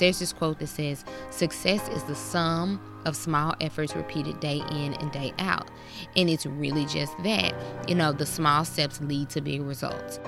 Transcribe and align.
There's 0.00 0.18
this 0.18 0.32
quote 0.32 0.58
that 0.60 0.68
says, 0.68 1.04
Success 1.28 1.86
is 1.90 2.02
the 2.04 2.14
sum 2.14 2.80
of 3.04 3.14
small 3.14 3.54
efforts 3.60 3.94
repeated 3.94 4.40
day 4.40 4.62
in 4.70 4.94
and 4.94 5.12
day 5.12 5.34
out. 5.38 5.70
And 6.16 6.30
it's 6.30 6.46
really 6.46 6.86
just 6.86 7.12
that. 7.22 7.54
You 7.86 7.94
know, 7.94 8.10
the 8.10 8.24
small 8.24 8.64
steps 8.64 8.98
lead 9.02 9.28
to 9.30 9.42
big 9.42 9.60
results. 9.60 10.18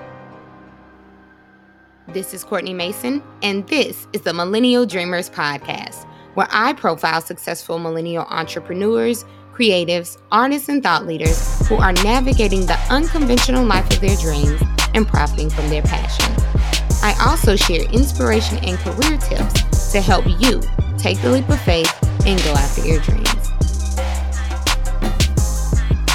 This 2.09 2.35
is 2.35 2.45
Courtney 2.45 2.75
Mason, 2.75 3.23
and 3.43 3.67
this 3.69 4.07
is 4.13 4.21
the 4.23 4.35
Millennial 4.35 4.85
Dreamers 4.85 5.31
Podcast, 5.31 6.05
where 6.35 6.49
I 6.51 6.75
profile 6.75 7.23
successful 7.23 7.79
millennial 7.79 8.25
entrepreneurs, 8.25 9.25
creatives, 9.55 10.21
artists, 10.31 10.69
and 10.69 10.83
thought 10.83 11.07
leaders 11.07 11.67
who 11.69 11.77
are 11.77 11.93
navigating 11.93 12.67
the 12.67 12.79
unconventional 12.91 13.65
life 13.65 13.91
of 13.91 14.01
their 14.03 14.17
dreams 14.17 14.61
and 14.95 15.09
profiting 15.09 15.49
from 15.49 15.71
their 15.71 15.83
passion. 15.83 16.52
I 17.05 17.17
also 17.21 17.57
share 17.57 17.83
inspiration 17.91 18.59
and 18.59 18.79
career 18.79 19.19
tips 19.19 19.91
to 19.91 20.01
help 20.01 20.25
you 20.41 20.63
take 20.99 21.21
the 21.21 21.31
leap 21.31 21.49
of 21.49 21.61
faith 21.63 21.93
and 22.25 22.41
go 22.45 22.53
after 22.53 22.87
your 22.87 23.01
dreams. 23.01 23.51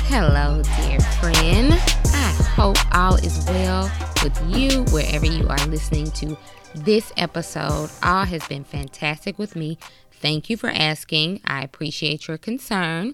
Hello, 0.07 0.63
dear 0.77 0.99
friend. 1.19 1.73
I 1.73 2.31
hope 2.55 2.77
all 2.95 3.15
is 3.15 3.45
well 3.47 3.91
with 4.23 4.41
you 4.47 4.83
wherever 4.93 5.25
you 5.25 5.45
are 5.49 5.67
listening 5.67 6.09
to 6.11 6.37
this 6.73 7.11
episode. 7.17 7.89
All 8.01 8.23
has 8.23 8.47
been 8.47 8.63
fantastic 8.63 9.37
with 9.37 9.57
me. 9.57 9.77
Thank 10.11 10.49
you 10.49 10.55
for 10.55 10.69
asking. 10.69 11.41
I 11.43 11.63
appreciate 11.63 12.29
your 12.29 12.37
concern. 12.37 13.13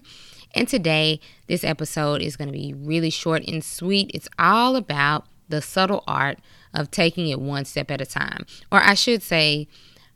And 0.54 0.68
today, 0.68 1.18
this 1.48 1.64
episode 1.64 2.22
is 2.22 2.36
going 2.36 2.48
to 2.48 2.56
be 2.56 2.72
really 2.72 3.10
short 3.10 3.42
and 3.48 3.64
sweet. 3.64 4.12
It's 4.14 4.28
all 4.38 4.76
about 4.76 5.26
the 5.48 5.62
subtle 5.62 6.04
art 6.06 6.38
of 6.72 6.90
taking 6.90 7.28
it 7.28 7.40
one 7.40 7.64
step 7.64 7.90
at 7.90 8.00
a 8.00 8.06
time. 8.06 8.46
Or 8.72 8.82
I 8.82 8.94
should 8.94 9.22
say, 9.22 9.68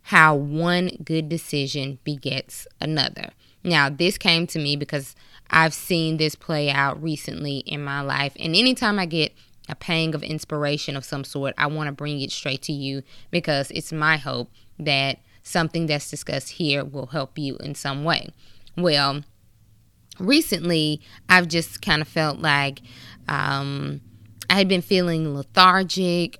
how 0.02 0.34
one 0.34 0.90
good 1.04 1.28
decision 1.28 1.98
begets 2.02 2.66
another. 2.80 3.30
Now, 3.62 3.90
this 3.90 4.16
came 4.16 4.46
to 4.48 4.58
me 4.58 4.74
because 4.74 5.14
I've 5.50 5.74
seen 5.74 6.16
this 6.16 6.34
play 6.34 6.70
out 6.70 7.02
recently 7.02 7.58
in 7.58 7.84
my 7.84 8.00
life. 8.00 8.32
And 8.38 8.56
anytime 8.56 8.98
I 8.98 9.06
get 9.06 9.34
a 9.68 9.74
pang 9.74 10.14
of 10.14 10.22
inspiration 10.22 10.96
of 10.96 11.04
some 11.04 11.24
sort, 11.24 11.54
I 11.58 11.66
want 11.66 11.88
to 11.88 11.92
bring 11.92 12.20
it 12.20 12.32
straight 12.32 12.62
to 12.62 12.72
you 12.72 13.02
because 13.30 13.70
it's 13.72 13.92
my 13.92 14.16
hope 14.16 14.50
that 14.78 15.18
something 15.42 15.86
that's 15.86 16.10
discussed 16.10 16.52
here 16.52 16.84
will 16.84 17.06
help 17.06 17.38
you 17.38 17.56
in 17.58 17.74
some 17.74 18.04
way. 18.04 18.30
Well, 18.76 19.24
recently 20.18 21.00
I've 21.28 21.48
just 21.48 21.82
kind 21.82 22.00
of 22.00 22.08
felt 22.08 22.38
like 22.38 22.80
um, 23.28 24.00
I 24.50 24.54
had 24.54 24.68
been 24.68 24.82
feeling 24.82 25.34
lethargic 25.34 26.38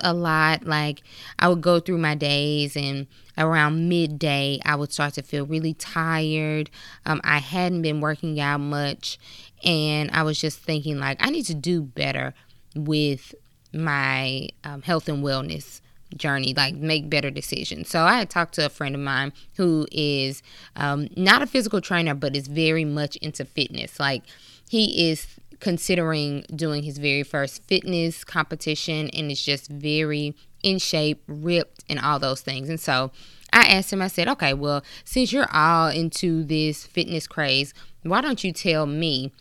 a 0.00 0.14
lot. 0.14 0.64
Like 0.64 1.02
I 1.38 1.48
would 1.48 1.60
go 1.60 1.80
through 1.80 1.98
my 1.98 2.14
days 2.14 2.76
and 2.76 3.06
around 3.36 3.88
midday 3.88 4.60
I 4.64 4.74
would 4.76 4.92
start 4.92 5.14
to 5.14 5.22
feel 5.22 5.46
really 5.46 5.74
tired. 5.74 6.70
Um, 7.06 7.20
I 7.24 7.38
hadn't 7.38 7.82
been 7.82 8.00
working 8.00 8.40
out 8.40 8.58
much 8.58 9.18
and 9.64 10.10
I 10.12 10.22
was 10.22 10.40
just 10.40 10.58
thinking 10.58 10.98
like 10.98 11.24
I 11.24 11.30
need 11.30 11.46
to 11.46 11.54
do 11.54 11.82
better 11.82 12.34
with 12.74 13.34
my 13.72 14.48
um, 14.64 14.82
health 14.82 15.08
and 15.08 15.24
wellness 15.24 15.80
journey, 16.16 16.54
like 16.54 16.74
make 16.74 17.08
better 17.08 17.30
decisions. 17.30 17.88
So 17.88 18.02
I 18.02 18.14
had 18.14 18.30
talked 18.30 18.54
to 18.54 18.66
a 18.66 18.70
friend 18.70 18.94
of 18.94 19.00
mine 19.00 19.32
who 19.56 19.86
is 19.90 20.42
um, 20.76 21.08
not 21.16 21.42
a 21.42 21.46
physical 21.46 21.80
trainer, 21.80 22.14
but 22.14 22.36
is 22.36 22.48
very 22.48 22.84
much 22.84 23.16
into 23.16 23.44
fitness. 23.44 23.98
Like 23.98 24.22
he 24.68 25.10
is 25.10 25.26
considering 25.62 26.44
doing 26.54 26.82
his 26.82 26.98
very 26.98 27.22
first 27.22 27.62
fitness 27.68 28.24
competition 28.24 29.08
and 29.10 29.30
is 29.30 29.40
just 29.40 29.70
very 29.70 30.34
in 30.64 30.76
shape, 30.76 31.22
ripped, 31.28 31.84
and 31.88 32.00
all 32.00 32.18
those 32.18 32.40
things. 32.40 32.68
And 32.68 32.80
so 32.80 33.12
I 33.52 33.60
asked 33.66 33.92
him, 33.92 34.02
I 34.02 34.08
said, 34.08 34.26
okay, 34.26 34.54
well, 34.54 34.82
since 35.04 35.32
you're 35.32 35.46
all 35.52 35.88
into 35.88 36.42
this 36.42 36.84
fitness 36.84 37.28
craze, 37.28 37.74
why 38.02 38.20
don't 38.20 38.42
you 38.42 38.52
tell 38.52 38.86
me 38.86 39.32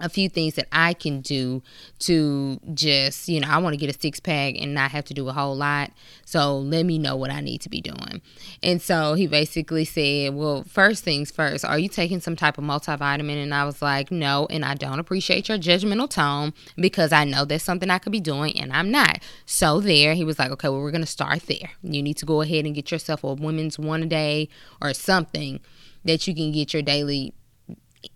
a 0.00 0.08
few 0.08 0.28
things 0.28 0.54
that 0.54 0.66
I 0.72 0.94
can 0.94 1.20
do 1.20 1.62
to 2.00 2.60
just, 2.74 3.28
you 3.28 3.40
know, 3.40 3.48
I 3.48 3.58
want 3.58 3.74
to 3.74 3.76
get 3.76 3.94
a 3.94 3.98
six 3.98 4.20
pack 4.20 4.54
and 4.58 4.74
not 4.74 4.90
have 4.90 5.04
to 5.06 5.14
do 5.14 5.28
a 5.28 5.32
whole 5.32 5.56
lot. 5.56 5.92
So 6.24 6.58
let 6.58 6.84
me 6.84 6.98
know 6.98 7.16
what 7.16 7.30
I 7.30 7.40
need 7.40 7.60
to 7.62 7.68
be 7.68 7.80
doing. 7.80 8.20
And 8.62 8.80
so 8.80 9.14
he 9.14 9.26
basically 9.26 9.84
said, 9.84 10.34
Well, 10.34 10.64
first 10.64 11.04
things 11.04 11.30
first, 11.30 11.64
are 11.64 11.78
you 11.78 11.88
taking 11.88 12.20
some 12.20 12.36
type 12.36 12.58
of 12.58 12.64
multivitamin? 12.64 13.42
And 13.42 13.54
I 13.54 13.64
was 13.64 13.80
like, 13.82 14.10
No, 14.10 14.46
and 14.50 14.64
I 14.64 14.74
don't 14.74 14.98
appreciate 14.98 15.48
your 15.48 15.58
judgmental 15.58 16.08
tone 16.08 16.52
because 16.76 17.12
I 17.12 17.24
know 17.24 17.44
that's 17.44 17.64
something 17.64 17.90
I 17.90 17.98
could 17.98 18.12
be 18.12 18.20
doing 18.20 18.58
and 18.58 18.72
I'm 18.72 18.90
not. 18.90 19.20
So 19.46 19.80
there, 19.80 20.14
he 20.14 20.24
was 20.24 20.38
like, 20.38 20.50
Okay, 20.52 20.68
well, 20.68 20.80
we're 20.80 20.90
going 20.90 21.00
to 21.00 21.06
start 21.06 21.42
there. 21.42 21.70
You 21.82 22.02
need 22.02 22.16
to 22.18 22.26
go 22.26 22.42
ahead 22.42 22.64
and 22.64 22.74
get 22.74 22.90
yourself 22.90 23.24
a 23.24 23.34
women's 23.34 23.78
one 23.78 24.02
a 24.02 24.06
day 24.06 24.48
or 24.80 24.94
something 24.94 25.60
that 26.04 26.26
you 26.26 26.34
can 26.34 26.52
get 26.52 26.72
your 26.72 26.82
daily 26.82 27.34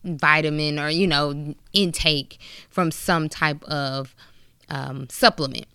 vitamin 0.05 0.79
or 0.79 0.89
you 0.89 1.07
know 1.07 1.55
intake 1.73 2.39
from 2.71 2.91
some 2.91 3.29
type 3.29 3.63
of 3.65 4.15
um, 4.69 5.09
supplement 5.09 5.67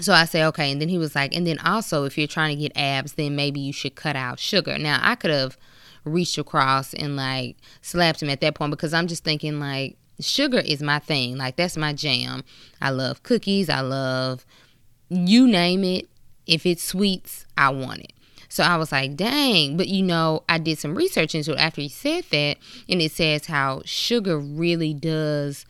so 0.00 0.12
I 0.12 0.24
say, 0.24 0.44
okay. 0.46 0.70
And 0.70 0.80
then 0.80 0.88
he 0.88 0.98
was 0.98 1.14
like, 1.14 1.34
and 1.34 1.46
then 1.46 1.58
also, 1.58 2.04
if 2.04 2.16
you're 2.16 2.26
trying 2.26 2.56
to 2.56 2.60
get 2.60 2.76
abs, 2.76 3.14
then 3.14 3.36
maybe 3.36 3.60
you 3.60 3.72
should 3.72 3.94
cut 3.94 4.16
out 4.16 4.38
sugar. 4.38 4.78
Now, 4.78 5.00
I 5.02 5.14
could 5.14 5.30
have 5.30 5.56
reached 6.04 6.38
across 6.38 6.94
and 6.94 7.16
like 7.16 7.56
slapped 7.82 8.22
him 8.22 8.30
at 8.30 8.40
that 8.40 8.54
point 8.54 8.70
because 8.70 8.94
I'm 8.94 9.06
just 9.06 9.24
thinking, 9.24 9.58
like, 9.58 9.96
sugar 10.20 10.58
is 10.58 10.82
my 10.82 10.98
thing. 10.98 11.36
Like, 11.36 11.56
that's 11.56 11.76
my 11.76 11.92
jam. 11.92 12.44
I 12.80 12.90
love 12.90 13.22
cookies. 13.22 13.68
I 13.68 13.80
love 13.80 14.44
you 15.08 15.46
name 15.46 15.84
it. 15.84 16.08
If 16.46 16.64
it's 16.64 16.82
sweets, 16.82 17.44
I 17.56 17.70
want 17.70 18.00
it. 18.00 18.12
So 18.48 18.62
I 18.64 18.76
was 18.76 18.92
like, 18.92 19.16
dang. 19.16 19.76
But 19.76 19.88
you 19.88 20.02
know, 20.02 20.42
I 20.48 20.58
did 20.58 20.78
some 20.78 20.94
research 20.94 21.34
into 21.34 21.52
it 21.52 21.58
after 21.58 21.80
he 21.80 21.88
said 21.88 22.24
that, 22.30 22.56
and 22.88 23.02
it 23.02 23.12
says 23.12 23.46
how 23.46 23.82
sugar 23.84 24.38
really 24.38 24.94
does 24.94 25.66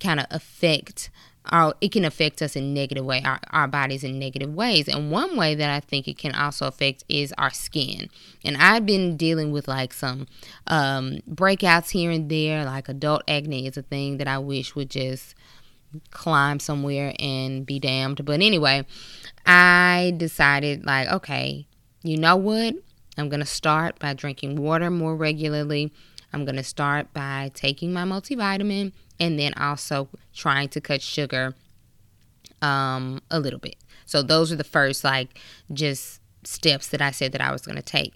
kind 0.00 0.20
of 0.20 0.26
affect 0.30 1.10
our, 1.50 1.74
it 1.80 1.92
can 1.92 2.04
affect 2.04 2.42
us 2.42 2.56
in 2.56 2.74
negative 2.74 3.04
way 3.04 3.22
our, 3.24 3.40
our 3.50 3.66
bodies 3.66 4.04
in 4.04 4.18
negative 4.18 4.54
ways. 4.54 4.88
And 4.88 5.10
one 5.10 5.36
way 5.36 5.54
that 5.54 5.70
i 5.70 5.80
think 5.80 6.06
it 6.08 6.18
can 6.18 6.34
also 6.34 6.66
affect 6.66 7.04
is 7.08 7.32
our 7.38 7.50
skin. 7.50 8.10
And 8.44 8.56
i've 8.56 8.84
been 8.84 9.16
dealing 9.16 9.50
with 9.50 9.68
like 9.68 9.92
some 9.92 10.26
um, 10.66 11.20
breakouts 11.30 11.90
here 11.90 12.10
and 12.10 12.30
there 12.30 12.64
like 12.64 12.88
adult 12.88 13.22
acne 13.28 13.66
is 13.66 13.76
a 13.76 13.82
thing 13.82 14.18
that 14.18 14.28
i 14.28 14.38
wish 14.38 14.74
would 14.74 14.90
just 14.90 15.34
climb 16.10 16.60
somewhere 16.60 17.14
and 17.18 17.64
be 17.64 17.78
damned. 17.78 18.24
But 18.24 18.40
anyway 18.40 18.84
i 19.46 20.12
decided 20.18 20.84
like 20.84 21.08
okay 21.08 21.66
you 22.02 22.16
know 22.16 22.36
what? 22.36 22.74
I'm 23.16 23.28
going 23.28 23.40
to 23.40 23.46
start 23.46 23.98
by 23.98 24.14
drinking 24.14 24.56
water 24.56 24.90
more 24.90 25.16
regularly. 25.16 25.92
I'm 26.32 26.44
going 26.44 26.56
to 26.56 26.62
start 26.62 27.12
by 27.12 27.50
taking 27.54 27.92
my 27.92 28.04
multivitamin 28.04 28.92
and 29.18 29.38
then 29.38 29.54
also 29.54 30.08
trying 30.34 30.68
to 30.70 30.80
cut 30.80 31.02
sugar 31.02 31.54
um, 32.62 33.20
a 33.30 33.40
little 33.40 33.58
bit. 33.58 33.76
So 34.06 34.22
those 34.22 34.52
are 34.52 34.56
the 34.56 34.64
first 34.64 35.04
like 35.04 35.38
just 35.72 36.20
steps 36.44 36.88
that 36.88 37.02
I 37.02 37.10
said 37.10 37.32
that 37.32 37.40
I 37.40 37.52
was 37.52 37.62
going 37.62 37.76
to 37.76 37.82
take. 37.82 38.14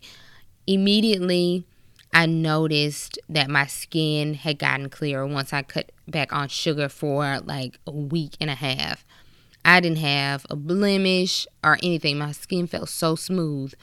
Immediately, 0.66 1.64
I 2.12 2.26
noticed 2.26 3.19
that 3.28 3.50
my 3.50 3.66
skin 3.66 4.34
had 4.34 4.59
gotten 4.59 4.88
clearer 4.88 5.26
once 5.26 5.53
I 5.53 5.62
cut 5.62 5.91
back 6.06 6.32
on 6.32 6.49
sugar 6.49 6.88
for 6.88 7.41
like 7.41 7.78
a 7.87 7.91
week 7.91 8.37
and 8.41 8.50
a 8.50 8.54
half. 8.54 9.04
I 9.65 9.81
didn't 9.81 9.99
have 9.99 10.47
a 10.50 10.56
blemish 10.56 11.47
or 11.62 11.78
anything. 11.83 12.19
My 12.19 12.33
skin 12.33 12.67
felt 12.67 12.89
so 12.89 13.17
smooth. 13.17 13.75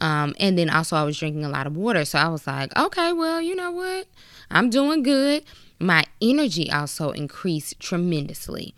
Um, 0.00 0.34
and 0.38 0.58
then 0.58 0.70
also, 0.70 0.96
I 0.96 1.04
was 1.04 1.18
drinking 1.18 1.44
a 1.44 1.48
lot 1.48 1.66
of 1.66 1.76
water. 1.76 2.04
So 2.04 2.18
I 2.18 2.28
was 2.28 2.46
like, 2.46 2.76
okay, 2.76 3.12
well, 3.12 3.40
you 3.40 3.54
know 3.54 3.70
what? 3.70 4.06
I'm 4.50 4.70
doing 4.70 5.02
good. 5.02 5.44
My 5.78 6.04
energy 6.20 6.70
also 6.70 7.10
increased 7.10 7.80
tremendously. 7.80 8.74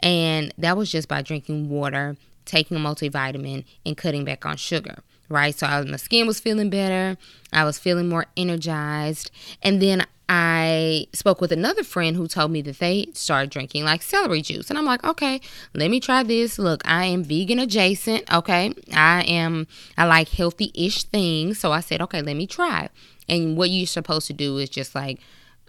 And 0.00 0.52
that 0.58 0.76
was 0.76 0.90
just 0.90 1.08
by 1.08 1.22
drinking 1.22 1.68
water, 1.68 2.16
taking 2.44 2.76
a 2.76 2.80
multivitamin, 2.80 3.64
and 3.86 3.96
cutting 3.96 4.24
back 4.24 4.44
on 4.44 4.56
sugar 4.56 4.98
right? 5.32 5.58
So 5.58 5.66
I, 5.66 5.82
my 5.82 5.96
skin 5.96 6.26
was 6.26 6.38
feeling 6.38 6.70
better. 6.70 7.16
I 7.52 7.64
was 7.64 7.78
feeling 7.78 8.08
more 8.08 8.26
energized. 8.36 9.30
And 9.62 9.80
then 9.80 10.04
I 10.28 11.08
spoke 11.12 11.40
with 11.40 11.52
another 11.52 11.82
friend 11.82 12.16
who 12.16 12.26
told 12.26 12.50
me 12.50 12.62
that 12.62 12.78
they 12.78 13.08
started 13.12 13.50
drinking 13.50 13.84
like 13.84 14.02
celery 14.02 14.40
juice. 14.42 14.70
And 14.70 14.78
I'm 14.78 14.84
like, 14.84 15.04
okay, 15.04 15.40
let 15.74 15.90
me 15.90 16.00
try 16.00 16.22
this. 16.22 16.58
Look, 16.58 16.82
I 16.86 17.04
am 17.04 17.24
vegan 17.24 17.58
adjacent. 17.58 18.32
Okay. 18.32 18.72
I 18.94 19.22
am, 19.22 19.66
I 19.98 20.06
like 20.06 20.28
healthy 20.28 20.70
ish 20.74 21.04
things. 21.04 21.58
So 21.58 21.72
I 21.72 21.80
said, 21.80 22.00
okay, 22.02 22.22
let 22.22 22.36
me 22.36 22.46
try. 22.46 22.88
And 23.28 23.56
what 23.56 23.70
you're 23.70 23.86
supposed 23.86 24.26
to 24.28 24.32
do 24.32 24.58
is 24.58 24.70
just 24.70 24.94
like, 24.94 25.20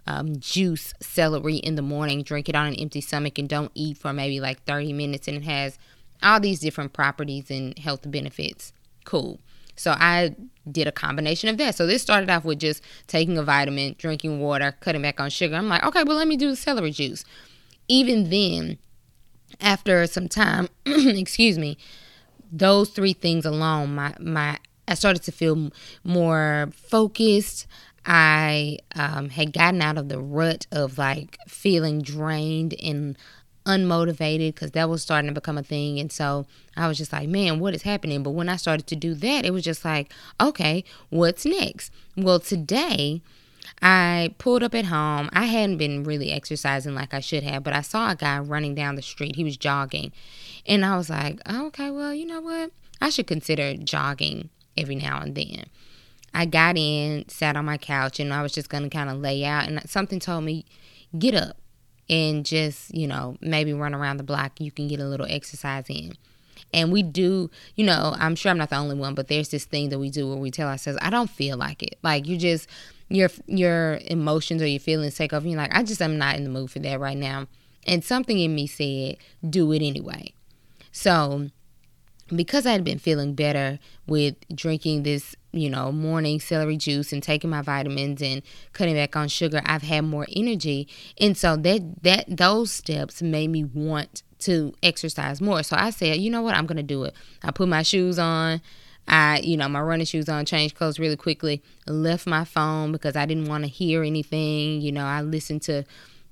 um, 0.06 0.38
juice 0.38 0.92
celery 1.00 1.56
in 1.56 1.76
the 1.76 1.82
morning, 1.82 2.22
drink 2.22 2.48
it 2.48 2.54
on 2.54 2.66
an 2.66 2.74
empty 2.74 3.00
stomach, 3.00 3.38
and 3.38 3.48
don't 3.48 3.72
eat 3.74 3.96
for 3.96 4.12
maybe 4.12 4.38
like 4.38 4.62
30 4.64 4.92
minutes. 4.92 5.28
And 5.28 5.38
it 5.38 5.44
has 5.44 5.78
all 6.22 6.40
these 6.40 6.60
different 6.60 6.92
properties 6.92 7.50
and 7.50 7.78
health 7.78 8.10
benefits. 8.10 8.72
Cool. 9.04 9.40
So 9.76 9.92
I 9.92 10.34
did 10.70 10.86
a 10.86 10.92
combination 10.92 11.48
of 11.48 11.58
that. 11.58 11.74
So 11.74 11.86
this 11.86 12.02
started 12.02 12.30
off 12.30 12.44
with 12.44 12.58
just 12.58 12.82
taking 13.06 13.36
a 13.38 13.42
vitamin, 13.42 13.96
drinking 13.98 14.40
water, 14.40 14.76
cutting 14.80 15.02
back 15.02 15.20
on 15.20 15.30
sugar. 15.30 15.56
I'm 15.56 15.68
like, 15.68 15.84
okay, 15.84 16.04
well, 16.04 16.16
let 16.16 16.28
me 16.28 16.36
do 16.36 16.50
the 16.50 16.56
celery 16.56 16.90
juice. 16.90 17.24
Even 17.88 18.30
then, 18.30 18.78
after 19.60 20.06
some 20.06 20.28
time, 20.28 20.68
excuse 20.86 21.58
me, 21.58 21.76
those 22.50 22.90
three 22.90 23.12
things 23.12 23.44
alone, 23.44 23.94
my 23.94 24.14
my 24.20 24.58
I 24.86 24.94
started 24.94 25.22
to 25.24 25.32
feel 25.32 25.70
more 26.02 26.70
focused. 26.74 27.66
I 28.06 28.78
um, 28.94 29.30
had 29.30 29.52
gotten 29.52 29.80
out 29.80 29.96
of 29.96 30.10
the 30.10 30.20
rut 30.20 30.66
of 30.70 30.98
like 30.98 31.38
feeling 31.48 32.02
drained 32.02 32.74
and 32.82 33.16
unmotivated 33.66 34.54
because 34.54 34.72
that 34.72 34.88
was 34.88 35.02
starting 35.02 35.28
to 35.28 35.34
become 35.34 35.58
a 35.58 35.62
thing. 35.62 35.98
And 35.98 36.12
so 36.12 36.46
I 36.76 36.88
was 36.88 36.98
just 36.98 37.12
like, 37.12 37.28
man, 37.28 37.60
what 37.60 37.74
is 37.74 37.82
happening? 37.82 38.22
But 38.22 38.30
when 38.30 38.48
I 38.48 38.56
started 38.56 38.86
to 38.88 38.96
do 38.96 39.14
that, 39.14 39.44
it 39.44 39.52
was 39.52 39.64
just 39.64 39.84
like, 39.84 40.12
okay, 40.40 40.84
what's 41.10 41.46
next? 41.46 41.92
Well, 42.16 42.40
today, 42.40 43.22
I 43.80 44.34
pulled 44.38 44.62
up 44.62 44.74
at 44.74 44.86
home. 44.86 45.30
I 45.32 45.46
hadn't 45.46 45.78
been 45.78 46.04
really 46.04 46.30
exercising 46.30 46.94
like 46.94 47.14
I 47.14 47.20
should 47.20 47.42
have, 47.42 47.62
but 47.62 47.72
I 47.72 47.80
saw 47.80 48.10
a 48.10 48.16
guy 48.16 48.38
running 48.38 48.74
down 48.74 48.96
the 48.96 49.02
street. 49.02 49.36
He 49.36 49.44
was 49.44 49.56
jogging. 49.56 50.12
And 50.66 50.84
I 50.84 50.96
was 50.96 51.10
like, 51.10 51.40
okay, 51.50 51.90
well, 51.90 52.14
you 52.14 52.26
know 52.26 52.40
what? 52.40 52.70
I 53.00 53.10
should 53.10 53.26
consider 53.26 53.74
jogging 53.74 54.50
every 54.76 54.94
now 54.94 55.20
and 55.20 55.34
then. 55.34 55.66
I 56.32 56.46
got 56.46 56.76
in, 56.76 57.28
sat 57.28 57.56
on 57.56 57.64
my 57.64 57.78
couch, 57.78 58.18
and 58.18 58.32
I 58.32 58.42
was 58.42 58.52
just 58.52 58.68
going 58.68 58.82
to 58.82 58.90
kind 58.90 59.08
of 59.08 59.18
lay 59.18 59.44
out. 59.44 59.68
And 59.68 59.88
something 59.88 60.18
told 60.18 60.44
me, 60.44 60.64
get 61.16 61.34
up 61.34 61.56
and 62.08 62.44
just, 62.44 62.94
you 62.94 63.06
know, 63.06 63.36
maybe 63.40 63.72
run 63.72 63.94
around 63.94 64.18
the 64.18 64.24
block. 64.24 64.60
You 64.60 64.70
can 64.70 64.88
get 64.88 65.00
a 65.00 65.06
little 65.06 65.26
exercise 65.28 65.84
in. 65.88 66.14
And 66.72 66.92
we 66.92 67.02
do, 67.02 67.50
you 67.76 67.84
know, 67.84 68.14
I'm 68.18 68.34
sure 68.34 68.50
I'm 68.50 68.58
not 68.58 68.70
the 68.70 68.76
only 68.76 68.96
one, 68.96 69.14
but 69.14 69.28
there's 69.28 69.48
this 69.48 69.64
thing 69.64 69.90
that 69.90 69.98
we 69.98 70.10
do 70.10 70.28
where 70.28 70.36
we 70.36 70.50
tell 70.50 70.68
ourselves, 70.68 70.98
I 71.00 71.10
don't 71.10 71.30
feel 71.30 71.56
like 71.56 71.82
it. 71.82 71.98
Like 72.02 72.26
you 72.26 72.36
just, 72.36 72.68
your 73.08 73.30
your 73.46 74.00
emotions 74.06 74.62
or 74.62 74.66
your 74.66 74.80
feelings 74.80 75.14
take 75.14 75.32
over. 75.32 75.46
You're 75.46 75.58
like, 75.58 75.74
I 75.74 75.82
just 75.82 76.02
am 76.02 76.18
not 76.18 76.36
in 76.36 76.44
the 76.44 76.50
mood 76.50 76.70
for 76.70 76.80
that 76.80 77.00
right 77.00 77.16
now. 77.16 77.46
And 77.86 78.02
something 78.02 78.38
in 78.38 78.54
me 78.54 78.66
said, 78.66 79.18
do 79.48 79.70
it 79.72 79.82
anyway. 79.82 80.32
So 80.90 81.50
because 82.34 82.66
I 82.66 82.72
had 82.72 82.84
been 82.84 82.98
feeling 82.98 83.34
better 83.34 83.78
with 84.06 84.36
drinking 84.54 85.02
this, 85.02 85.36
you 85.52 85.68
know, 85.68 85.92
morning 85.92 86.40
celery 86.40 86.76
juice 86.76 87.12
and 87.12 87.22
taking 87.22 87.50
my 87.50 87.62
vitamins 87.62 88.22
and 88.22 88.42
cutting 88.72 88.94
back 88.94 89.16
on 89.16 89.28
sugar, 89.28 89.62
I've 89.64 89.82
had 89.82 90.02
more 90.02 90.26
energy. 90.34 90.88
And 91.18 91.36
so 91.36 91.56
that 91.56 92.02
that 92.02 92.24
those 92.28 92.70
steps 92.70 93.22
made 93.22 93.48
me 93.48 93.64
want 93.64 94.22
to 94.40 94.74
exercise 94.82 95.40
more. 95.40 95.62
So 95.62 95.76
I 95.78 95.90
said, 95.90 96.18
you 96.18 96.30
know 96.30 96.42
what, 96.42 96.54
I'm 96.54 96.66
gonna 96.66 96.82
do 96.82 97.04
it. 97.04 97.14
I 97.42 97.50
put 97.50 97.68
my 97.68 97.82
shoes 97.82 98.18
on. 98.18 98.60
I, 99.06 99.40
you 99.40 99.58
know, 99.58 99.68
my 99.68 99.82
running 99.82 100.06
shoes 100.06 100.30
on, 100.30 100.46
changed 100.46 100.76
clothes 100.76 100.98
really 100.98 101.16
quickly, 101.16 101.62
left 101.86 102.26
my 102.26 102.44
phone 102.44 102.90
because 102.90 103.16
I 103.16 103.26
didn't 103.26 103.48
want 103.48 103.64
to 103.64 103.68
hear 103.68 104.02
anything. 104.02 104.80
You 104.80 104.92
know, 104.92 105.04
I 105.04 105.20
listened 105.20 105.60
to 105.62 105.84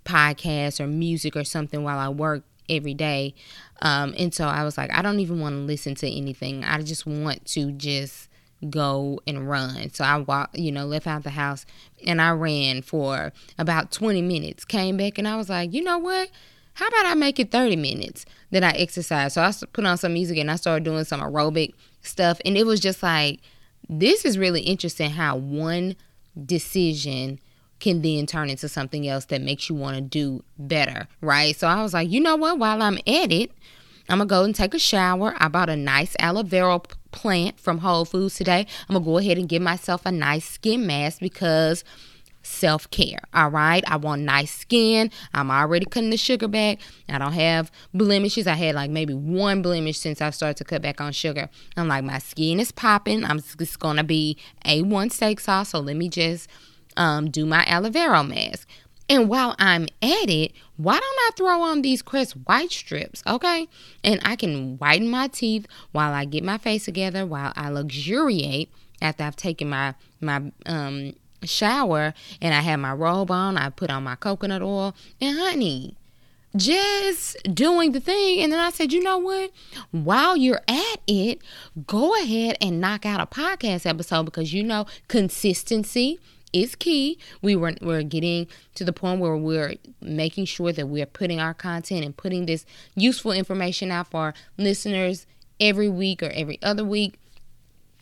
podcasts 0.07 0.81
or 0.81 0.87
music 0.87 1.37
or 1.37 1.45
something 1.45 1.85
while 1.85 1.99
I 1.99 2.09
worked 2.09 2.47
every 2.69 2.95
day. 2.95 3.35
Um, 3.81 4.15
and 4.19 4.35
so 4.35 4.47
I 4.47 4.65
was 4.65 4.79
like, 4.79 4.93
I 4.93 5.03
don't 5.03 5.21
even 5.21 5.41
want 5.41 5.55
to 5.55 5.61
listen 5.61 5.95
to 5.97 6.11
anything. 6.11 6.65
I 6.65 6.81
just 6.83 7.07
want 7.07 7.45
to 7.47 7.73
just 7.73 8.29
go 8.71 9.21
and 9.27 9.49
run. 9.49 9.91
So 9.93 10.05
I 10.05 10.19
walked, 10.19 10.57
you 10.57 10.71
know, 10.71 10.87
left 10.87 11.07
out 11.07 11.25
the 11.25 11.31
house 11.31 11.67
and 12.07 12.21
I 12.21 12.31
ran 12.31 12.83
for 12.83 13.33
about 13.59 13.91
20 13.91 14.23
minutes. 14.23 14.65
Came 14.65 14.97
back 14.97 15.19
and 15.19 15.27
I 15.27 15.37
was 15.37 15.49
like, 15.49 15.73
you 15.75 15.83
know 15.83 15.99
what? 15.99 16.31
How 16.75 16.89
about 16.89 17.07
I 17.07 17.15
make 17.15 17.39
it 17.39 17.51
30 17.51 17.77
minutes 17.77 18.25
that 18.51 18.65
I 18.65 18.71
exercise? 18.71 19.35
So 19.35 19.43
I 19.43 19.53
put 19.73 19.85
on 19.85 19.99
some 19.99 20.15
music 20.15 20.39
and 20.39 20.51
I 20.51 20.57
started 20.57 20.85
doing 20.85 21.05
some 21.05 21.21
aerobic 21.21 21.75
stuff. 22.03 22.41
And 22.45 22.57
it 22.57 22.65
was 22.65 22.81
just 22.81 23.03
like, 23.03 23.41
this 23.89 24.25
is 24.25 24.39
really 24.39 24.63
interesting 24.63 25.11
how 25.11 25.37
one 25.37 25.97
decision 26.47 27.41
can 27.83 28.01
then 28.01 28.27
turn 28.27 28.49
into 28.49 28.69
something 28.69 29.07
else 29.07 29.27
that 29.27 29.43
makes 29.43 29.69
you 29.69 29.75
want 29.75 29.97
to 29.97 30.01
do 30.01 30.43
better, 30.59 31.09
right? 31.21 31.55
So 31.55 31.67
I 31.67 31.83
was 31.83 31.93
like, 31.93 32.11
you 32.11 32.21
know 32.21 32.37
what? 32.37 32.59
While 32.59 32.81
I'm 32.81 32.97
at 33.07 33.33
it, 33.33 33.51
I'm 34.09 34.19
gonna 34.19 34.27
go 34.27 34.45
and 34.45 34.55
take 34.55 34.73
a 34.73 34.79
shower. 34.79 35.35
I 35.39 35.49
bought 35.49 35.69
a 35.69 35.77
nice 35.77 36.17
aloe 36.19 36.43
vera 36.45 36.81
plant 37.11 37.61
from 37.61 37.79
Whole 37.79 38.05
Foods 38.05 38.37
today. 38.37 38.67
I'm 38.89 38.95
gonna 38.95 39.05
go 39.05 39.19
ahead 39.19 39.37
and 39.37 39.49
give 39.49 39.63
myself 39.63 40.07
a 40.07 40.13
nice 40.13 40.49
skin 40.49 40.87
mask 40.87 41.21
because 41.21 41.85
self 42.43 42.91
care. 42.91 43.21
All 43.35 43.51
right. 43.51 43.85
I 43.87 43.97
want 43.97 44.23
nice 44.23 44.53
skin. 44.53 45.11
I'm 45.33 45.51
already 45.51 45.87
cutting 45.87 46.11
the 46.11 46.17
sugar 46.17 46.49
back. 46.49 46.79
I 47.09 47.19
don't 47.19 47.33
have 47.33 47.71
blemishes. 47.95 48.47
I 48.47 48.55
had 48.55 48.75
like 48.75 48.91
maybe 48.91 49.15
one 49.15 49.63
blemish 49.63 49.99
since 49.99 50.21
I 50.21 50.31
started 50.31 50.57
to 50.59 50.65
cut 50.65 50.83
back 50.83 51.01
on 51.01 51.13
sugar. 51.13 51.49
I'm 51.77 51.89
like, 51.89 52.05
my 52.05 52.19
skin 52.19 52.61
is 52.61 52.73
popping. 52.73 53.25
I'm 53.25 53.41
just 53.41 53.79
going 53.79 53.97
to 53.97 54.05
be 54.05 54.37
A1 54.65 55.13
steak 55.13 55.41
sauce. 55.41 55.71
So 55.71 55.81
let 55.81 55.97
me 55.97 56.09
just 56.09 56.49
um, 56.97 57.31
do 57.31 57.47
my 57.47 57.65
aloe 57.67 57.91
vera 57.91 58.23
mask. 58.25 58.69
And 59.09 59.29
while 59.29 59.55
I'm 59.59 59.85
at 60.01 60.31
it, 60.31 60.53
why 60.77 60.95
don't 60.95 61.03
I 61.05 61.31
throw 61.37 61.61
on 61.63 61.83
these 61.83 62.03
Crest 62.03 62.33
white 62.33 62.71
strips, 62.71 63.23
okay? 63.27 63.69
And 64.03 64.21
I 64.25 64.37
can 64.37 64.79
whiten 64.79 65.11
my 65.11 65.29
teeth 65.29 65.67
while 65.91 66.13
I 66.13 66.25
get 66.25 66.45
my 66.45 66.57
face 66.57 66.87
together, 66.87 67.27
while 67.27 67.53
I 67.57 67.69
luxuriate 67.69 68.73
after 69.03 69.25
I've 69.25 69.37
taken 69.37 69.69
my 69.69 69.95
my 70.21 70.53
um, 70.67 71.15
shower 71.45 72.15
and 72.41 72.55
I 72.55 72.61
have 72.61 72.81
my 72.81 72.93
robe 72.93 73.31
on. 73.31 73.57
I 73.57 73.69
put 73.71 73.91
on 73.91 74.05
my 74.05 74.15
coconut 74.15 74.63
oil, 74.63 74.95
and 75.21 75.39
honey, 75.39 75.97
just 76.57 77.37
doing 77.53 77.93
the 77.93 78.01
thing. 78.01 78.41
And 78.41 78.53
then 78.53 78.61
I 78.61 78.71
said, 78.71 78.93
you 78.93 79.03
know 79.03 79.19
what? 79.19 79.51
While 79.91 80.37
you're 80.37 80.63
at 80.69 81.01
it, 81.07 81.43
go 81.87 82.15
ahead 82.23 82.57
and 82.61 82.81
knock 82.81 83.05
out 83.05 83.21
a 83.21 83.27
podcast 83.27 83.87
episode 83.87 84.25
because 84.25 84.53
you 84.53 84.63
know 84.63 84.87
consistency 85.09 86.19
is 86.53 86.75
key. 86.75 87.19
We 87.41 87.57
were 87.57 87.75
we're 87.81 88.03
getting 88.03 88.47
to 88.75 88.85
the 88.85 88.93
point 88.93 89.21
where 89.21 89.37
we're 89.37 89.75
making 90.01 90.47
sure 90.47 90.73
that 90.73 90.87
we're 90.87 91.07
putting 91.07 91.41
our 91.41 91.55
content 91.55 92.05
and 92.05 92.17
putting 92.17 92.47
this 92.47 92.65
useful 92.95 93.33
information 93.33 93.91
out 93.91 94.11
for 94.11 94.35
listeners 94.57 95.27
every 95.61 95.89
week 95.89 96.23
or 96.23 96.31
every 96.31 96.61
other 96.63 96.85
week. 96.85 97.19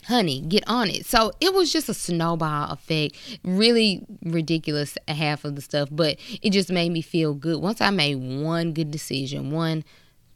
Honey, 0.07 0.41
get 0.41 0.65
on 0.67 0.89
it. 0.89 1.05
So 1.05 1.31
it 1.41 1.53
was 1.53 1.71
just 1.71 1.89
a 1.89 1.95
snowball 1.95 2.73
effect. 2.73 3.17
Really 3.45 4.07
ridiculous 4.23 4.97
half 5.07 5.45
of 5.45 5.57
the 5.57 5.61
stuff, 5.61 5.89
but 5.93 6.17
it 6.41 6.51
just 6.51 6.71
made 6.71 6.91
me 6.91 7.03
feel 7.03 7.35
good. 7.35 7.61
Once 7.61 7.83
I 7.83 7.91
made 7.91 8.15
one 8.15 8.73
good 8.73 8.91
decision, 8.91 9.51
one 9.51 9.85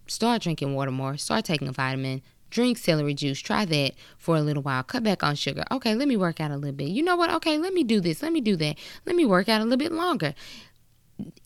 start 0.07 0.43
drinking 0.43 0.75
water 0.75 0.91
more, 0.91 1.17
start 1.17 1.47
taking 1.47 1.67
a 1.69 1.73
vitamin, 1.73 2.21
drink 2.55 2.79
celery 2.79 3.15
juice. 3.15 3.41
Try 3.41 3.65
that 3.65 3.93
for 4.17 4.37
a 4.37 4.41
little 4.41 4.63
while. 4.63 4.85
Cut 4.85 5.03
back 5.03 5.23
on 5.23 5.35
sugar. 5.35 5.65
Okay, 5.73 5.95
let 5.95 6.07
me 6.07 6.17
work 6.17 6.41
out 6.41 6.53
a 6.53 6.57
little 6.57 6.75
bit. 6.75 6.89
You 6.89 7.03
know 7.03 7.17
what? 7.17 7.29
Okay, 7.35 7.59
let 7.59 7.75
me 7.75 7.83
do 7.83 8.01
this. 8.01 8.23
Let 8.23 8.33
me 8.33 8.41
do 8.41 8.57
that. 8.57 8.79
Let 9.05 9.17
me 9.17 9.27
work 9.27 9.49
out 9.49 9.61
a 9.61 9.65
little 9.65 9.77
bit 9.77 9.93
longer. 9.93 10.35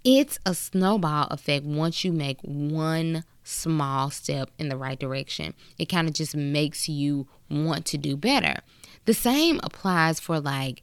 It's 0.05 0.39
a 0.47 0.55
snowball 0.55 1.27
effect 1.31 1.65
once 1.65 2.05
you 2.05 2.13
make 2.13 2.39
one 2.43 3.25
small 3.43 4.11
step 4.11 4.51
in 4.59 4.69
the 4.69 4.77
right 4.77 4.99
direction. 4.99 5.55
It 5.79 5.87
kind 5.87 6.09
of 6.09 6.15
just 6.15 6.37
makes 6.37 6.89
you 6.89 7.27
want 7.51 7.87
to 7.87 7.99
do 7.99 8.15
better. 8.17 8.61
The 9.07 9.15
same 9.15 9.61
applies 9.63 10.21
for 10.21 10.39
like 10.39 10.83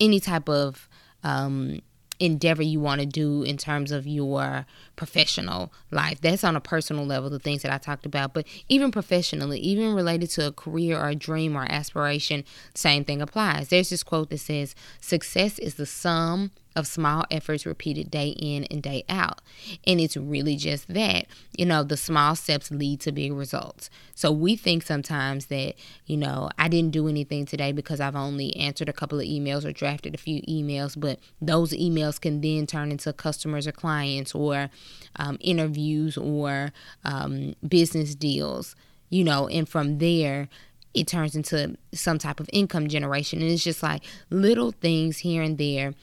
any 0.00 0.18
type 0.18 0.48
of 0.48 0.88
um, 1.22 1.80
endeavor 2.20 2.62
you 2.62 2.78
want 2.78 3.00
to 3.00 3.06
do 3.06 3.42
in 3.42 3.56
terms 3.56 3.90
of 3.90 4.06
your 4.06 4.66
professional 4.94 5.72
life. 5.90 6.20
That's 6.20 6.44
on 6.44 6.54
a 6.54 6.60
personal 6.60 7.06
level, 7.06 7.30
the 7.30 7.38
things 7.38 7.62
that 7.62 7.72
I 7.72 7.78
talked 7.78 8.06
about. 8.06 8.34
But 8.34 8.46
even 8.68 8.90
professionally, 8.92 9.58
even 9.58 9.94
related 9.94 10.30
to 10.30 10.46
a 10.46 10.52
career 10.52 11.00
or 11.00 11.08
a 11.08 11.14
dream 11.14 11.56
or 11.56 11.64
aspiration, 11.70 12.44
same 12.74 13.04
thing 13.04 13.22
applies. 13.22 13.68
There's 13.68 13.90
this 13.90 14.02
quote 14.02 14.30
that 14.30 14.38
says, 14.38 14.74
Success 15.00 15.58
is 15.58 15.74
the 15.74 15.86
sum 15.86 16.52
of 16.76 16.86
small 16.86 17.24
efforts 17.30 17.66
repeated 17.66 18.10
day 18.10 18.28
in 18.28 18.64
and 18.64 18.82
day 18.82 19.04
out. 19.08 19.40
And 19.86 20.00
it's 20.00 20.16
really 20.16 20.56
just 20.56 20.88
that. 20.88 21.26
You 21.56 21.66
know, 21.66 21.82
the 21.82 21.96
small 21.96 22.36
steps 22.36 22.70
lead 22.70 23.00
to 23.00 23.12
big 23.12 23.32
results. 23.32 23.90
So 24.14 24.30
we 24.30 24.56
think 24.56 24.82
sometimes 24.82 25.46
that, 25.46 25.74
you 26.06 26.16
know, 26.16 26.50
I 26.58 26.68
didn't 26.68 26.92
do 26.92 27.08
anything 27.08 27.46
today 27.46 27.72
because 27.72 28.00
I've 28.00 28.16
only 28.16 28.54
answered 28.56 28.88
a 28.88 28.92
couple 28.92 29.18
of 29.18 29.26
emails 29.26 29.64
or 29.64 29.72
drafted 29.72 30.14
a 30.14 30.18
few 30.18 30.42
emails, 30.42 30.98
but 30.98 31.18
those 31.40 31.72
emails 31.72 32.20
can 32.20 32.40
then 32.40 32.66
turn 32.66 32.90
into 32.90 33.12
customers 33.12 33.66
or 33.66 33.72
clients 33.72 34.34
or 34.34 34.70
um, 35.16 35.38
interviews 35.40 36.16
or 36.16 36.72
um, 37.04 37.54
business 37.66 38.14
deals, 38.14 38.76
you 39.08 39.24
know, 39.24 39.48
and 39.48 39.68
from 39.68 39.98
there, 39.98 40.48
it 40.92 41.06
turns 41.06 41.36
into 41.36 41.76
some 41.92 42.18
type 42.18 42.40
of 42.40 42.50
income 42.52 42.88
generation. 42.88 43.40
And 43.40 43.50
it's 43.50 43.62
just 43.62 43.82
like 43.82 44.02
little 44.28 44.72
things 44.72 45.18
here 45.18 45.42
and 45.42 45.56
there 45.56 45.94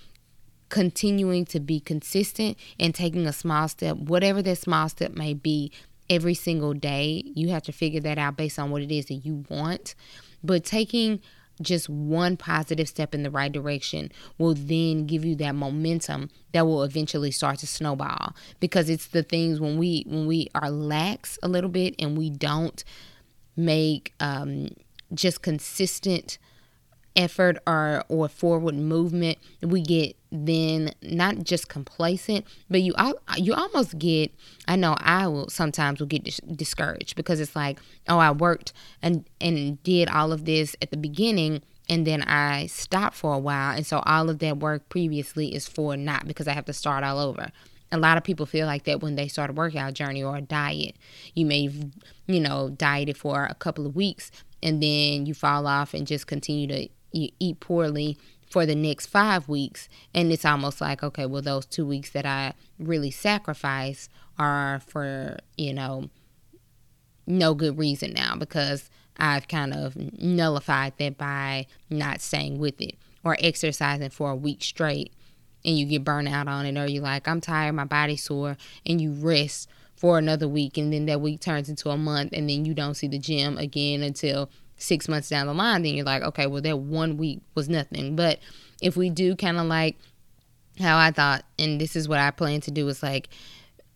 continuing 0.69 1.45
to 1.45 1.59
be 1.59 1.79
consistent 1.79 2.57
and 2.79 2.93
taking 2.93 3.25
a 3.25 3.33
small 3.33 3.67
step, 3.67 3.97
whatever 3.97 4.41
that 4.41 4.57
small 4.57 4.89
step 4.89 5.13
may 5.13 5.33
be, 5.33 5.71
every 6.09 6.33
single 6.33 6.73
day. 6.73 7.23
You 7.35 7.49
have 7.49 7.63
to 7.63 7.71
figure 7.71 8.01
that 8.01 8.17
out 8.17 8.37
based 8.37 8.59
on 8.59 8.71
what 8.71 8.81
it 8.81 8.91
is 8.91 9.07
that 9.07 9.15
you 9.15 9.45
want. 9.49 9.95
But 10.43 10.63
taking 10.63 11.21
just 11.61 11.89
one 11.89 12.37
positive 12.37 12.87
step 12.87 13.15
in 13.15 13.23
the 13.23 13.31
right 13.31 13.51
direction 13.51 14.11
will 14.37 14.53
then 14.53 15.05
give 15.05 15.25
you 15.25 15.35
that 15.35 15.55
momentum 15.55 16.29
that 16.51 16.65
will 16.65 16.83
eventually 16.83 17.31
start 17.31 17.59
to 17.59 17.67
snowball 17.67 18.35
because 18.59 18.89
it's 18.89 19.07
the 19.07 19.23
things 19.23 19.59
when 19.59 19.77
we 19.77 20.03
when 20.07 20.27
we 20.27 20.47
are 20.53 20.69
lax 20.69 21.39
a 21.41 21.47
little 21.47 21.69
bit 21.69 21.95
and 21.99 22.17
we 22.17 22.29
don't 22.29 22.83
make 23.55 24.13
um, 24.19 24.69
just 25.13 25.41
consistent 25.41 26.37
effort 27.15 27.57
or 27.65 28.03
or 28.07 28.27
forward 28.27 28.75
movement 28.75 29.39
we 29.63 29.81
get 29.81 30.15
then 30.31 30.91
not 31.01 31.43
just 31.43 31.69
complacent, 31.69 32.45
but 32.69 32.81
you 32.81 32.93
you 33.37 33.53
almost 33.53 33.97
get. 33.97 34.31
I 34.67 34.75
know 34.75 34.95
I 34.99 35.27
will 35.27 35.49
sometimes 35.49 35.99
will 35.99 36.07
get 36.07 36.23
dis- 36.23 36.41
discouraged 36.55 37.15
because 37.15 37.39
it's 37.39 37.55
like, 37.55 37.79
oh, 38.07 38.19
I 38.19 38.31
worked 38.31 38.73
and 39.01 39.25
and 39.39 39.81
did 39.83 40.09
all 40.09 40.31
of 40.33 40.45
this 40.45 40.75
at 40.81 40.91
the 40.91 40.97
beginning, 40.97 41.61
and 41.89 42.05
then 42.05 42.23
I 42.23 42.67
stopped 42.67 43.15
for 43.15 43.33
a 43.33 43.39
while, 43.39 43.75
and 43.75 43.85
so 43.85 43.99
all 44.05 44.29
of 44.29 44.39
that 44.39 44.57
work 44.57 44.89
previously 44.89 45.53
is 45.55 45.67
for 45.67 45.95
not 45.95 46.27
because 46.27 46.47
I 46.47 46.53
have 46.53 46.65
to 46.65 46.73
start 46.73 47.03
all 47.03 47.19
over. 47.19 47.51
A 47.89 47.97
lot 47.97 48.17
of 48.17 48.25
people 48.25 48.45
feel 48.45 48.67
like 48.67 48.83
that 48.83 49.01
when 49.01 49.15
they 49.15 49.29
start 49.29 49.49
a 49.49 49.53
workout 49.53 49.93
journey 49.93 50.21
or 50.21 50.35
a 50.35 50.41
diet. 50.41 50.95
You 51.35 51.45
may, 51.45 51.69
you 52.27 52.39
know, 52.41 52.69
dieted 52.69 53.15
for 53.15 53.45
a 53.45 53.55
couple 53.55 53.85
of 53.85 53.95
weeks, 53.95 54.29
and 54.61 54.83
then 54.83 55.25
you 55.25 55.33
fall 55.33 55.65
off 55.65 55.93
and 55.93 56.05
just 56.05 56.27
continue 56.27 56.67
to 56.67 56.89
eat 57.13 57.59
poorly 57.61 58.17
for 58.49 58.65
the 58.65 58.75
next 58.75 59.07
five 59.07 59.47
weeks. 59.47 59.89
And 60.13 60.31
it's 60.31 60.45
almost 60.45 60.81
like, 60.81 61.03
okay, 61.03 61.25
well, 61.25 61.41
those 61.41 61.65
two 61.65 61.85
weeks 61.85 62.11
that 62.11 62.25
I 62.25 62.53
really 62.79 63.11
sacrifice 63.11 64.09
are 64.37 64.81
for, 64.85 65.37
you 65.57 65.73
know, 65.73 66.09
no 67.25 67.53
good 67.53 67.77
reason 67.77 68.13
now 68.13 68.35
because 68.35 68.89
I've 69.17 69.47
kind 69.47 69.73
of 69.73 69.95
nullified 70.19 70.93
that 70.97 71.17
by 71.17 71.67
not 71.89 72.21
staying 72.21 72.59
with 72.59 72.79
it 72.79 72.95
or 73.23 73.35
exercising 73.39 74.09
for 74.09 74.31
a 74.31 74.35
week 74.35 74.63
straight 74.63 75.11
and 75.65 75.77
you 75.77 75.85
get 75.85 76.03
burnt 76.03 76.29
out 76.29 76.47
on 76.47 76.65
it 76.65 76.77
or 76.77 76.87
you're 76.87 77.03
like, 77.03 77.27
I'm 77.27 77.41
tired, 77.41 77.73
my 77.73 77.83
body's 77.83 78.23
sore, 78.23 78.55
and 78.85 79.01
you 79.01 79.11
rest 79.11 79.67
for 79.95 80.17
another 80.17 80.47
week 80.47 80.77
and 80.77 80.93
then 80.93 81.07
that 81.07 81.19
week 81.19 81.41
turns 81.41 81.67
into 81.67 81.89
a 81.89 81.97
month 81.97 82.31
and 82.31 82.49
then 82.49 82.63
you 82.63 82.73
don't 82.73 82.93
see 82.93 83.07
the 83.07 83.17
gym 83.17 83.57
again 83.57 84.03
until 84.03 84.49
six 84.77 85.07
months 85.07 85.29
down 85.29 85.47
the 85.47 85.53
line, 85.53 85.83
then 85.83 85.95
you're 85.95 86.05
like, 86.05 86.23
okay, 86.23 86.47
well, 86.47 86.61
that 86.61 86.79
one 86.79 87.17
week 87.17 87.41
was 87.55 87.67
nothing. 87.67 88.15
But 88.15 88.39
if 88.81 88.95
we 88.95 89.09
do 89.09 89.35
kind 89.35 89.57
of 89.57 89.65
like 89.65 89.97
how 90.79 90.97
I 90.97 91.11
thought, 91.11 91.43
and 91.57 91.81
this 91.81 91.95
is 91.95 92.07
what 92.07 92.19
I 92.19 92.31
plan 92.31 92.61
to 92.61 92.71
do 92.71 92.87
is 92.87 93.01
like, 93.01 93.29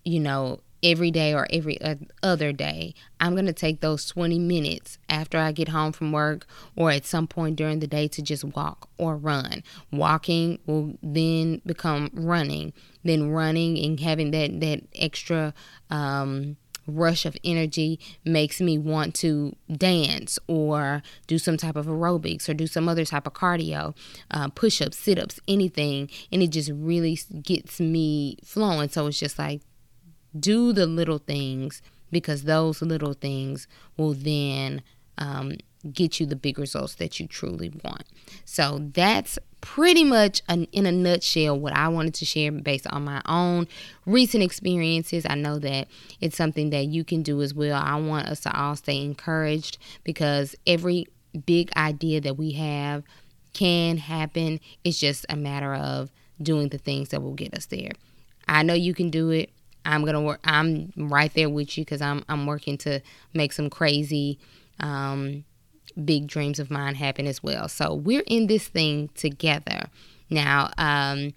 you 0.03 0.19
know, 0.19 0.59
every 0.83 1.11
day 1.11 1.33
or 1.33 1.47
every 1.51 1.77
other 2.23 2.51
day, 2.51 2.93
I'm 3.19 3.33
going 3.33 3.45
to 3.45 3.53
take 3.53 3.81
those 3.81 4.05
20 4.07 4.39
minutes 4.39 4.97
after 5.09 5.37
I 5.37 5.51
get 5.51 5.69
home 5.69 5.91
from 5.91 6.11
work 6.11 6.47
or 6.75 6.91
at 6.91 7.05
some 7.05 7.27
point 7.27 7.55
during 7.55 7.79
the 7.79 7.87
day 7.87 8.07
to 8.09 8.21
just 8.21 8.43
walk 8.43 8.89
or 8.97 9.15
run. 9.15 9.63
Walking 9.91 10.59
will 10.65 10.97
then 11.03 11.61
become 11.65 12.09
running, 12.13 12.73
then 13.03 13.29
running 13.29 13.77
and 13.77 13.99
having 13.99 14.31
that, 14.31 14.59
that 14.59 14.81
extra, 14.95 15.53
um, 15.89 16.57
rush 16.91 17.25
of 17.25 17.35
energy 17.43 17.99
makes 18.25 18.61
me 18.61 18.77
want 18.77 19.15
to 19.15 19.55
dance 19.75 20.37
or 20.47 21.01
do 21.27 21.37
some 21.37 21.57
type 21.57 21.75
of 21.75 21.85
aerobics 21.85 22.47
or 22.47 22.53
do 22.53 22.67
some 22.67 22.87
other 22.87 23.05
type 23.05 23.27
of 23.27 23.33
cardio, 23.33 23.95
uh, 24.31 24.49
push 24.49 24.81
ups, 24.81 24.97
sit 24.97 25.17
ups, 25.19 25.39
anything. 25.47 26.09
And 26.31 26.41
it 26.41 26.49
just 26.49 26.71
really 26.73 27.19
gets 27.41 27.79
me 27.79 28.37
flowing. 28.43 28.89
So 28.89 29.07
it's 29.07 29.19
just 29.19 29.39
like, 29.39 29.61
do 30.37 30.71
the 30.71 30.85
little 30.85 31.17
things 31.17 31.81
because 32.11 32.43
those 32.43 32.81
little 32.81 33.13
things 33.13 33.67
will 33.97 34.13
then 34.13 34.81
um, 35.17 35.55
get 35.91 36.19
you 36.19 36.25
the 36.25 36.35
big 36.35 36.59
results 36.59 36.95
that 36.95 37.19
you 37.19 37.27
truly 37.27 37.71
want. 37.83 38.03
So 38.45 38.89
that's 38.93 39.37
pretty 39.61 40.03
much 40.03 40.41
an, 40.49 40.65
in 40.71 40.85
a 40.85 40.91
nutshell 40.91 41.57
what 41.57 41.73
I 41.73 41.87
wanted 41.87 42.15
to 42.15 42.25
share 42.25 42.51
based 42.51 42.87
on 42.87 43.03
my 43.03 43.21
own 43.25 43.67
recent 44.05 44.43
experiences. 44.43 45.25
I 45.29 45.35
know 45.35 45.59
that 45.59 45.87
it's 46.19 46.35
something 46.35 46.71
that 46.71 46.87
you 46.87 47.03
can 47.03 47.21
do 47.23 47.41
as 47.41 47.53
well. 47.53 47.81
I 47.81 47.95
want 47.95 48.27
us 48.27 48.41
to 48.41 48.59
all 48.59 48.75
stay 48.75 49.03
encouraged 49.03 49.77
because 50.03 50.55
every 50.65 51.07
big 51.45 51.71
idea 51.77 52.19
that 52.21 52.37
we 52.37 52.51
have 52.53 53.03
can 53.53 53.97
happen. 53.97 54.59
It's 54.83 54.99
just 54.99 55.25
a 55.29 55.35
matter 55.35 55.73
of 55.73 56.11
doing 56.41 56.69
the 56.69 56.77
things 56.77 57.09
that 57.09 57.21
will 57.21 57.33
get 57.33 57.53
us 57.53 57.67
there. 57.67 57.91
I 58.47 58.63
know 58.63 58.73
you 58.73 58.93
can 58.93 59.09
do 59.09 59.29
it. 59.29 59.49
I'm 59.85 60.05
gonna 60.05 60.21
work. 60.21 60.39
I'm 60.43 60.91
right 60.95 61.33
there 61.33 61.49
with 61.49 61.77
you 61.77 61.85
because 61.85 62.01
I'm 62.01 62.23
I'm 62.29 62.45
working 62.45 62.77
to 62.79 63.01
make 63.33 63.51
some 63.51 63.69
crazy 63.69 64.39
um, 64.79 65.43
big 66.03 66.27
dreams 66.27 66.59
of 66.59 66.71
mine 66.71 66.95
happen 66.95 67.27
as 67.27 67.41
well. 67.43 67.67
So 67.67 67.93
we're 67.93 68.23
in 68.27 68.47
this 68.47 68.67
thing 68.67 69.09
together. 69.15 69.89
Now, 70.29 70.71
um, 70.77 71.33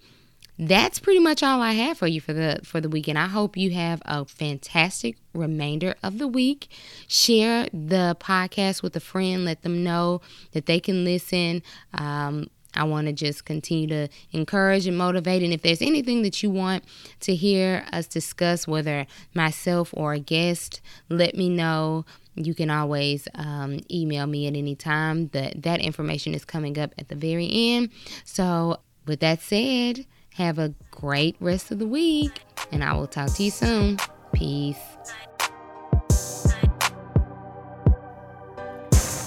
that's 0.57 0.99
pretty 0.99 1.19
much 1.19 1.43
all 1.43 1.61
I 1.61 1.73
have 1.73 1.97
for 1.97 2.07
you 2.07 2.21
for 2.21 2.31
the 2.31 2.61
for 2.63 2.79
the 2.79 2.87
weekend. 2.87 3.19
I 3.19 3.27
hope 3.27 3.57
you 3.57 3.71
have 3.71 4.01
a 4.05 4.23
fantastic 4.23 5.17
remainder 5.33 5.95
of 6.01 6.17
the 6.17 6.29
week. 6.29 6.69
Share 7.07 7.67
the 7.73 8.15
podcast 8.19 8.81
with 8.81 8.95
a 8.95 9.01
friend. 9.01 9.43
Let 9.43 9.63
them 9.63 9.83
know 9.83 10.21
that 10.53 10.65
they 10.65 10.79
can 10.79 11.03
listen. 11.03 11.61
Um, 11.93 12.49
I 12.75 12.83
want 12.83 13.07
to 13.07 13.13
just 13.13 13.45
continue 13.45 13.87
to 13.87 14.07
encourage 14.31 14.87
and 14.87 14.97
motivate. 14.97 15.43
And 15.43 15.53
if 15.53 15.61
there's 15.61 15.81
anything 15.81 16.21
that 16.23 16.43
you 16.43 16.49
want 16.49 16.83
to 17.21 17.35
hear 17.35 17.85
us 17.91 18.07
discuss, 18.07 18.67
whether 18.67 19.05
myself 19.33 19.93
or 19.93 20.13
a 20.13 20.19
guest, 20.19 20.81
let 21.09 21.35
me 21.35 21.49
know 21.49 22.05
you 22.35 22.53
can 22.53 22.69
always 22.69 23.27
um, 23.35 23.79
email 23.89 24.27
me 24.27 24.47
at 24.47 24.55
any 24.55 24.75
time. 24.75 25.29
That 25.29 25.63
that 25.63 25.79
information 25.79 26.33
is 26.33 26.45
coming 26.45 26.77
up 26.77 26.93
at 26.97 27.07
the 27.07 27.15
very 27.15 27.49
end. 27.51 27.89
So, 28.25 28.79
with 29.05 29.21
that 29.21 29.41
said, 29.41 30.05
have 30.33 30.59
a 30.59 30.73
great 30.91 31.35
rest 31.39 31.71
of 31.71 31.79
the 31.79 31.87
week, 31.87 32.41
and 32.71 32.83
I 32.83 32.93
will 32.93 33.07
talk 33.07 33.33
to 33.35 33.43
you 33.43 33.51
soon. 33.51 33.97
Peace. 34.33 34.94